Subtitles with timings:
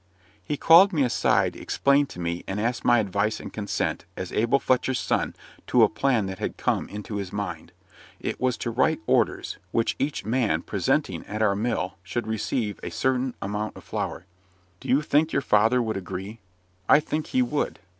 [0.43, 4.57] He called me aside, explained to me, and asked my advice and consent, as Abel
[4.57, 5.35] Fletcher's son,
[5.67, 7.71] to a plan that had come into his mind.
[8.19, 12.89] It was to write orders, which each man presenting at our mill, should receive a
[12.89, 14.25] certain amount of flour.
[14.79, 16.39] "Do you think your father would agree?"
[16.89, 17.77] "I think he would."